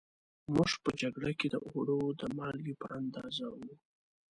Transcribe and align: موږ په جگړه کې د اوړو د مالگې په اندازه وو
موږ 0.53 0.71
په 0.83 0.89
جگړه 1.01 1.31
کې 1.39 1.47
د 1.53 1.55
اوړو 1.67 1.99
د 2.19 2.21
مالگې 2.37 2.75
په 2.81 2.87
اندازه 2.99 3.45
وو 3.53 3.73